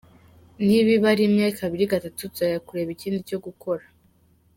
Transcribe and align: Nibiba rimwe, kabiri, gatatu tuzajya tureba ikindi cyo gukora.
Nibiba 0.65 1.09
rimwe, 1.19 1.45
kabiri, 1.59 1.83
gatatu 1.93 2.17
tuzajya 2.31 2.63
tureba 2.65 2.91
ikindi 2.95 3.27
cyo 3.27 3.37
gukora. 3.45 3.83